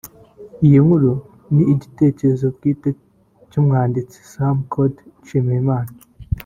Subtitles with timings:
[0.65, 1.11] Iyi nkuru
[1.53, 2.89] ni igitekerezo bwite
[3.49, 5.91] cy’umwanditsi Sam Gody Nshimiyimana